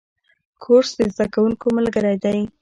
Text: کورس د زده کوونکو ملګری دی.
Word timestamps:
کورس 0.63 0.89
د 0.97 1.01
زده 1.13 1.25
کوونکو 1.33 1.65
ملګری 1.77 2.15
دی. 2.23 2.39